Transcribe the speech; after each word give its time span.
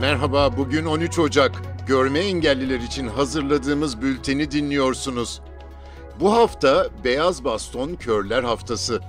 Merhaba, 0.00 0.56
bugün 0.56 0.84
13 0.84 1.18
Ocak. 1.18 1.62
Görme 1.86 2.18
engelliler 2.18 2.80
için 2.80 3.08
hazırladığımız 3.08 4.02
bülteni 4.02 4.50
dinliyorsunuz. 4.50 5.40
Bu 6.20 6.32
hafta 6.32 6.86
Beyaz 7.04 7.44
Baston 7.44 7.94
Körler 7.94 8.42
Haftası. 8.42 9.00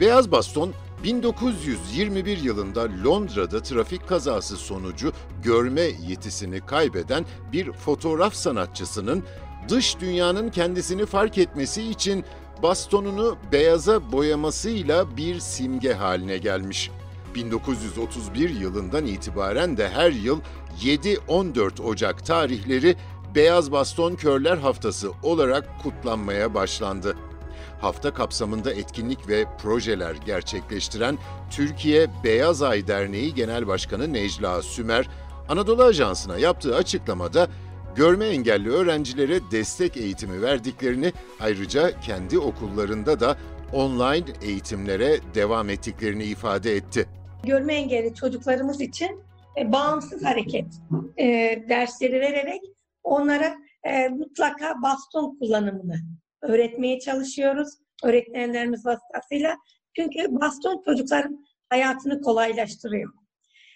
Beyaz 0.00 0.32
Baston 0.32 0.72
1921 1.04 2.38
yılında 2.38 2.88
Londra'da 3.04 3.62
trafik 3.62 4.08
kazası 4.08 4.56
sonucu 4.56 5.12
görme 5.42 5.82
yetisini 5.82 6.60
kaybeden 6.66 7.24
bir 7.52 7.72
fotoğraf 7.72 8.34
sanatçısının 8.34 9.24
dış 9.68 10.00
dünyanın 10.00 10.50
kendisini 10.50 11.06
fark 11.06 11.38
etmesi 11.38 11.90
için 11.90 12.24
bastonunu 12.62 13.36
beyaza 13.52 14.12
boyamasıyla 14.12 15.16
bir 15.16 15.40
simge 15.40 15.92
haline 15.92 16.38
gelmiş. 16.38 16.90
1931 17.34 18.50
yılından 18.50 19.06
itibaren 19.06 19.76
de 19.76 19.88
her 19.88 20.10
yıl 20.10 20.40
7-14 20.82 21.82
Ocak 21.82 22.26
tarihleri 22.26 22.96
Beyaz 23.34 23.72
Baston 23.72 24.14
Körler 24.14 24.56
Haftası 24.56 25.10
olarak 25.22 25.82
kutlanmaya 25.82 26.54
başlandı. 26.54 27.16
Hafta 27.80 28.14
kapsamında 28.14 28.72
etkinlik 28.72 29.28
ve 29.28 29.44
projeler 29.62 30.14
gerçekleştiren 30.14 31.18
Türkiye 31.50 32.06
Beyaz 32.24 32.62
Ay 32.62 32.86
Derneği 32.86 33.34
Genel 33.34 33.66
Başkanı 33.66 34.12
Necla 34.12 34.62
Sümer, 34.62 35.08
Anadolu 35.48 35.82
Ajansı'na 35.82 36.38
yaptığı 36.38 36.76
açıklamada 36.76 37.48
görme 37.96 38.26
engelli 38.26 38.70
öğrencilere 38.70 39.40
destek 39.50 39.96
eğitimi 39.96 40.42
verdiklerini, 40.42 41.12
ayrıca 41.40 42.00
kendi 42.00 42.38
okullarında 42.38 43.20
da 43.20 43.36
online 43.72 44.24
eğitimlere 44.42 45.20
devam 45.34 45.70
ettiklerini 45.70 46.24
ifade 46.24 46.76
etti. 46.76 47.08
Görme 47.44 47.74
engelli 47.74 48.14
çocuklarımız 48.14 48.80
için 48.80 49.22
e, 49.58 49.72
bağımsız 49.72 50.24
hareket 50.24 50.66
e, 51.18 51.24
dersleri 51.68 52.20
vererek 52.20 52.60
onlara 53.02 53.54
e, 53.84 54.08
mutlaka 54.08 54.82
baston 54.82 55.38
kullanımını 55.38 55.96
öğretmeye 56.42 57.00
çalışıyoruz. 57.00 57.68
Öğretmenlerimiz 58.04 58.86
vasıtasıyla. 58.86 59.56
Çünkü 59.96 60.40
baston 60.40 60.82
çocukların 60.84 61.46
hayatını 61.68 62.22
kolaylaştırıyor. 62.22 63.12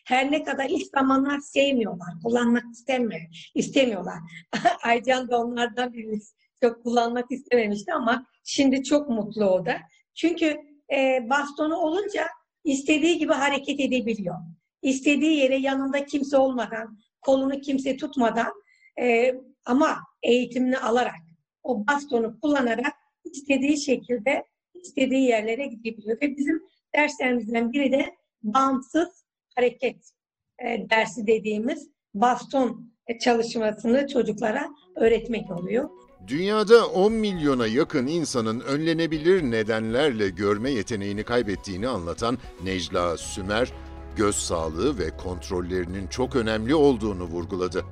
Her 0.06 0.32
ne 0.32 0.42
kadar 0.42 0.66
ilk 0.70 0.86
zamanlar 0.86 1.38
sevmiyorlar, 1.38 2.08
kullanmak 2.24 2.64
istemiyor, 2.72 3.50
istemiyorlar. 3.54 4.18
Aycan 4.84 5.30
da 5.30 5.38
onlardan 5.38 5.92
biri 5.92 6.18
çok 6.62 6.82
kullanmak 6.82 7.30
istememişti 7.30 7.92
ama 7.92 8.26
şimdi 8.44 8.82
çok 8.82 9.08
mutlu 9.08 9.44
o 9.44 9.66
da. 9.66 9.76
Çünkü 10.14 10.56
e, 10.92 11.26
bastonu 11.30 11.76
olunca 11.76 12.26
istediği 12.64 13.18
gibi 13.18 13.32
hareket 13.32 13.80
edebiliyor. 13.80 14.36
İstediği 14.82 15.36
yere 15.36 15.56
yanında 15.56 16.04
kimse 16.04 16.36
olmadan, 16.36 16.98
kolunu 17.20 17.60
kimse 17.60 17.96
tutmadan 17.96 18.52
e, 19.00 19.34
ama 19.64 19.98
eğitimini 20.22 20.78
alarak, 20.78 21.20
o 21.62 21.86
bastonu 21.86 22.40
kullanarak 22.40 22.94
istediği 23.24 23.80
şekilde 23.80 24.44
istediği 24.74 25.22
yerlere 25.22 25.66
gidebiliyor. 25.66 26.20
Ve 26.20 26.36
bizim 26.36 26.62
derslerimizden 26.94 27.72
biri 27.72 27.92
de 27.92 28.14
bağımsız 28.42 29.24
hareket 29.56 30.10
e, 30.58 30.90
dersi 30.90 31.26
dediğimiz 31.26 31.90
baston 32.14 32.93
çalışmasını 33.20 34.06
çocuklara 34.08 34.68
öğretmek 34.96 35.50
oluyor. 35.50 35.88
Dünyada 36.26 36.86
10 36.86 37.12
milyona 37.12 37.66
yakın 37.66 38.06
insanın 38.06 38.60
önlenebilir 38.60 39.42
nedenlerle 39.42 40.28
görme 40.28 40.70
yeteneğini 40.70 41.24
kaybettiğini 41.24 41.88
anlatan 41.88 42.38
Necla 42.64 43.16
Sümer, 43.16 43.72
göz 44.16 44.36
sağlığı 44.36 44.98
ve 44.98 45.16
kontrollerinin 45.16 46.06
çok 46.06 46.36
önemli 46.36 46.74
olduğunu 46.74 47.24
vurguladı. 47.24 47.84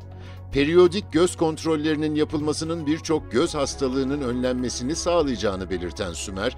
Periyodik 0.52 1.12
göz 1.12 1.36
kontrollerinin 1.36 2.14
yapılmasının 2.14 2.86
birçok 2.86 3.32
göz 3.32 3.54
hastalığının 3.54 4.20
önlenmesini 4.20 4.96
sağlayacağını 4.96 5.70
belirten 5.70 6.12
Sümer, 6.12 6.56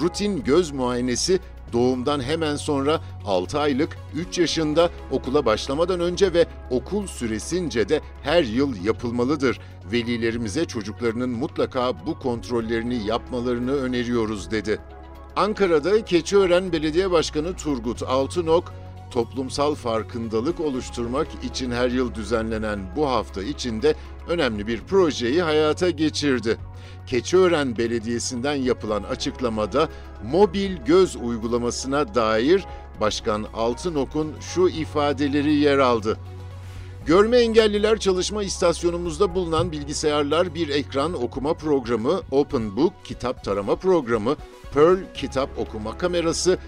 rutin 0.00 0.44
göz 0.44 0.70
muayenesi 0.70 1.40
doğumdan 1.72 2.20
hemen 2.22 2.56
sonra 2.56 3.00
6 3.26 3.58
aylık, 3.58 3.96
3 4.14 4.38
yaşında 4.38 4.90
okula 5.10 5.46
başlamadan 5.46 6.00
önce 6.00 6.34
ve 6.34 6.46
okul 6.70 7.06
süresince 7.06 7.88
de 7.88 8.00
her 8.22 8.42
yıl 8.42 8.84
yapılmalıdır. 8.84 9.60
Velilerimize 9.92 10.64
çocuklarının 10.64 11.30
mutlaka 11.30 12.06
bu 12.06 12.18
kontrollerini 12.18 13.06
yapmalarını 13.06 13.72
öneriyoruz 13.72 14.50
dedi. 14.50 14.80
Ankara'da 15.36 16.04
Keçiören 16.04 16.72
Belediye 16.72 17.10
Başkanı 17.10 17.56
Turgut 17.56 18.02
Altınok, 18.02 18.74
toplumsal 19.10 19.74
farkındalık 19.74 20.60
oluşturmak 20.60 21.26
için 21.44 21.70
her 21.70 21.88
yıl 21.88 22.14
düzenlenen 22.14 22.80
bu 22.96 23.08
hafta 23.08 23.42
içinde 23.42 23.94
önemli 24.28 24.66
bir 24.66 24.80
projeyi 24.80 25.42
hayata 25.42 25.90
geçirdi. 25.90 26.56
Keçiören 27.06 27.76
Belediyesi'nden 27.78 28.54
yapılan 28.54 29.02
açıklamada 29.02 29.88
mobil 30.32 30.76
göz 30.76 31.16
uygulamasına 31.16 32.14
dair 32.14 32.64
Başkan 33.00 33.46
Altınok'un 33.54 34.32
şu 34.40 34.68
ifadeleri 34.68 35.54
yer 35.54 35.78
aldı. 35.78 36.18
Görme 37.06 37.38
engelliler 37.38 37.98
çalışma 37.98 38.42
istasyonumuzda 38.42 39.34
bulunan 39.34 39.72
bilgisayarlar 39.72 40.54
bir 40.54 40.68
ekran 40.68 41.22
okuma 41.22 41.54
programı, 41.54 42.20
Open 42.30 42.76
Book 42.76 42.92
kitap 43.04 43.44
tarama 43.44 43.76
programı, 43.76 44.36
Pearl 44.74 44.98
kitap 45.14 45.58
okuma 45.58 45.98
kamerası, 45.98 46.58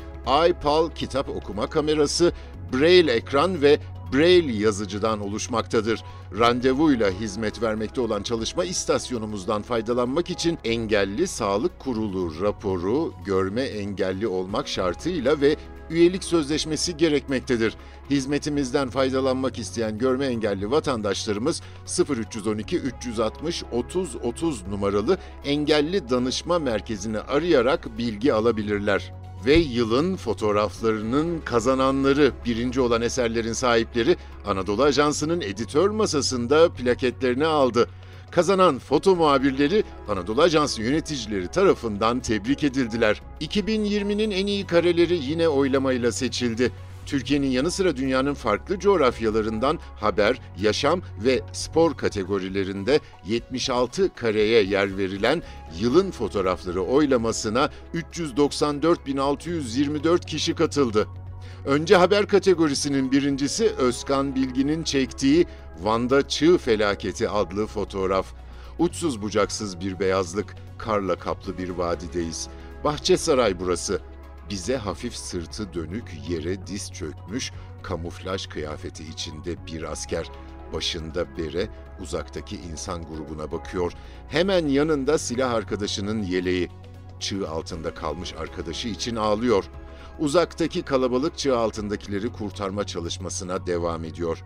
iPal 0.49 0.91
kitap 0.91 1.29
okuma 1.29 1.67
kamerası, 1.67 2.33
Braille 2.73 3.13
ekran 3.13 3.63
ve 3.63 3.79
Braille 4.13 4.53
yazıcıdan 4.53 5.21
oluşmaktadır. 5.21 6.01
Randevuyla 6.39 7.11
hizmet 7.11 7.63
vermekte 7.63 8.01
olan 8.01 8.23
çalışma 8.23 8.65
istasyonumuzdan 8.65 9.63
faydalanmak 9.63 10.31
için 10.31 10.59
engelli 10.65 11.27
sağlık 11.27 11.79
kurulu 11.79 12.41
raporu 12.41 13.15
görme 13.25 13.63
engelli 13.63 14.27
olmak 14.27 14.69
şartıyla 14.69 15.41
ve 15.41 15.57
üyelik 15.91 16.25
sözleşmesi 16.25 16.97
gerekmektedir. 16.97 17.75
Hizmetimizden 18.11 18.89
faydalanmak 18.91 19.59
isteyen 19.59 19.99
görme 19.99 20.27
engelli 20.27 20.71
vatandaşlarımız 20.71 21.63
0312 22.09 22.79
360 22.79 23.65
30 23.73 24.17
30 24.17 24.67
numaralı 24.67 25.19
engelli 25.45 26.11
danışma 26.11 26.59
merkezini 26.59 27.19
arayarak 27.19 27.99
bilgi 27.99 28.33
alabilirler 28.33 29.13
ve 29.45 29.55
yılın 29.55 30.17
fotoğraflarının 30.17 31.41
kazananları, 31.41 32.33
birinci 32.45 32.81
olan 32.81 33.03
eserlerin 33.03 33.53
sahipleri 33.53 34.17
Anadolu 34.47 34.83
Ajansı'nın 34.83 35.41
editör 35.41 35.91
masasında 35.91 36.73
plaketlerini 36.73 37.47
aldı. 37.47 37.89
Kazanan 38.31 38.79
foto 38.79 39.17
muhabirleri 39.17 39.85
Anadolu 40.09 40.43
Ajansı 40.43 40.83
yöneticileri 40.83 41.49
tarafından 41.49 42.21
tebrik 42.21 42.65
edildiler. 42.65 43.23
2020'nin 43.41 44.31
en 44.31 44.47
iyi 44.47 44.67
kareleri 44.67 45.17
yine 45.17 45.49
oylamayla 45.49 46.13
seçildi. 46.13 46.73
Türkiye'nin 47.07 47.51
yanı 47.51 47.71
sıra 47.71 47.97
dünyanın 47.97 48.35
farklı 48.35 48.79
coğrafyalarından 48.79 49.79
haber, 50.01 50.41
yaşam 50.61 51.03
ve 51.25 51.43
spor 51.53 51.97
kategorilerinde 51.97 53.01
76 53.27 54.15
kareye 54.15 54.63
yer 54.63 54.97
verilen 54.97 55.43
yılın 55.79 56.11
fotoğrafları 56.11 56.83
oylamasına 56.83 57.71
394.624 57.95 60.27
kişi 60.27 60.55
katıldı. 60.55 61.09
Önce 61.67 61.97
haber 61.97 62.27
kategorisinin 62.27 63.13
birincisi 63.13 63.71
Özkan 63.79 64.35
Bilgin'in 64.35 64.83
çektiği 64.83 65.47
Van'da 65.83 66.29
Çığ 66.29 66.59
Felaketi 66.59 67.29
adlı 67.29 67.67
fotoğraf. 67.67 68.27
Uçsuz 68.79 69.23
bucaksız 69.23 69.81
bir 69.81 70.01
beyazlık, 70.01 70.57
karla 70.79 71.17
kaplı 71.17 71.59
bir 71.59 71.69
vadideyiz. 71.69 72.49
Bahçesaray 72.85 73.61
burası. 73.61 74.01
Bize 74.51 74.77
hafif 74.77 75.17
sırtı 75.17 75.75
dönük 75.75 76.05
yere 76.29 76.67
diz 76.67 76.93
çökmüş, 76.93 77.53
kamuflaj 77.83 78.47
kıyafeti 78.47 79.05
içinde 79.05 79.67
bir 79.67 79.83
asker. 79.83 80.31
Başında 80.73 81.37
bere, 81.37 81.69
uzaktaki 82.01 82.57
insan 82.57 83.03
grubuna 83.03 83.53
bakıyor. 83.53 83.93
Hemen 84.29 84.67
yanında 84.69 85.19
silah 85.19 85.51
arkadaşının 85.53 86.23
yeleği. 86.23 86.69
Çığ 87.21 87.49
altında 87.49 87.95
kalmış 87.95 88.35
arkadaşı 88.35 88.89
için 88.89 89.17
ağlıyor. 89.17 89.65
Uzaktaki 90.19 90.83
kalabalık 90.83 91.39
çığ 91.39 91.59
altındakileri 91.59 92.33
kurtarma 92.33 92.85
çalışmasına 92.87 93.67
devam 93.67 94.05
ediyor. 94.05 94.45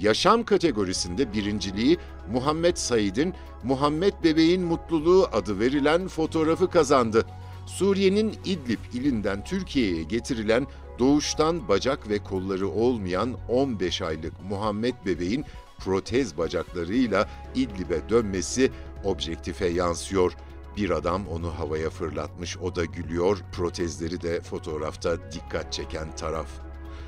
Yaşam 0.00 0.44
kategorisinde 0.44 1.32
birinciliği 1.32 1.98
Muhammed 2.32 2.76
Said'in 2.76 3.34
Muhammed 3.62 4.12
Bebeğin 4.24 4.62
Mutluluğu 4.62 5.28
adı 5.32 5.60
verilen 5.60 6.08
fotoğrafı 6.08 6.70
kazandı. 6.70 7.26
Suriye'nin 7.68 8.34
İdlib 8.44 8.78
ilinden 8.94 9.44
Türkiye'ye 9.44 10.02
getirilen 10.02 10.66
doğuştan 10.98 11.68
bacak 11.68 12.08
ve 12.08 12.18
kolları 12.18 12.68
olmayan 12.68 13.36
15 13.48 14.02
aylık 14.02 14.32
Muhammed 14.48 14.94
bebeğin 15.06 15.44
protez 15.78 16.38
bacaklarıyla 16.38 17.28
İdlib'e 17.54 18.08
dönmesi 18.08 18.70
objektife 19.04 19.66
yansıyor. 19.66 20.32
Bir 20.76 20.90
adam 20.90 21.28
onu 21.28 21.58
havaya 21.58 21.90
fırlatmış, 21.90 22.56
o 22.58 22.76
da 22.76 22.84
gülüyor, 22.84 23.38
protezleri 23.52 24.22
de 24.22 24.40
fotoğrafta 24.40 25.32
dikkat 25.32 25.72
çeken 25.72 26.16
taraf. 26.16 26.48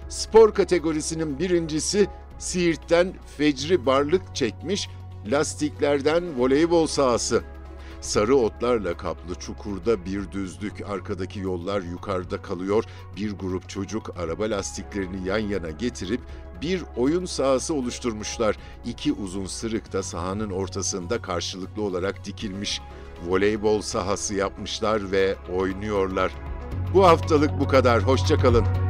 Spor 0.08 0.54
kategorisinin 0.54 1.38
birincisi 1.38 2.08
Siirt'ten 2.38 3.12
fecri 3.36 3.86
barlık 3.86 4.36
çekmiş 4.36 4.88
lastiklerden 5.26 6.38
voleybol 6.38 6.86
sahası. 6.86 7.42
Sarı 8.00 8.36
otlarla 8.36 8.96
kaplı 8.96 9.34
çukurda 9.34 10.04
bir 10.04 10.32
düzlük, 10.32 10.90
arkadaki 10.90 11.40
yollar 11.40 11.80
yukarıda 11.80 12.42
kalıyor. 12.42 12.84
Bir 13.16 13.32
grup 13.32 13.68
çocuk 13.68 14.18
araba 14.18 14.44
lastiklerini 14.44 15.28
yan 15.28 15.38
yana 15.38 15.70
getirip 15.70 16.20
bir 16.62 16.82
oyun 16.96 17.24
sahası 17.24 17.74
oluşturmuşlar. 17.74 18.56
İki 18.84 19.12
uzun 19.12 19.46
sırık 19.46 19.92
da 19.92 20.02
sahanın 20.02 20.50
ortasında 20.50 21.22
karşılıklı 21.22 21.82
olarak 21.82 22.24
dikilmiş. 22.24 22.80
Voleybol 23.28 23.80
sahası 23.80 24.34
yapmışlar 24.34 25.12
ve 25.12 25.36
oynuyorlar. 25.56 26.32
Bu 26.94 27.06
haftalık 27.06 27.60
bu 27.60 27.68
kadar. 27.68 28.02
Hoşçakalın. 28.02 28.89